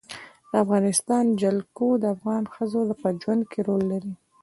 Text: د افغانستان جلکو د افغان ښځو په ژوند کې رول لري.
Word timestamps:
د 0.49 0.51
افغانستان 0.63 1.25
جلکو 1.41 1.87
د 2.01 2.05
افغان 2.15 2.43
ښځو 2.53 2.81
په 3.01 3.07
ژوند 3.21 3.43
کې 3.51 3.59
رول 3.67 3.83
لري. 3.91 4.13